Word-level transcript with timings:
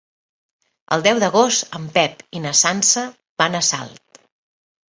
El 0.95 1.03
deu 1.07 1.19
d'agost 1.23 1.77
en 1.79 1.85
Pep 1.99 2.25
i 2.39 2.41
na 2.47 2.57
Sança 2.63 3.07
van 3.43 3.59
a 3.61 3.63
Salt. 3.73 4.23